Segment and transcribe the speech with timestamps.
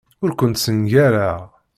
[0.23, 1.39] Ur kent-ssengareɣ.